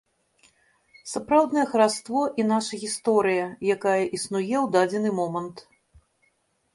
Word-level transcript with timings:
Сапраўднае 1.09 1.65
хараство 1.73 2.21
і 2.43 2.45
наша 2.51 2.79
гісторыя, 2.83 3.43
якая 3.75 3.93
існуе 4.17 4.57
ў 4.61 4.65
дадзены 4.77 5.09
момант. 5.19 5.57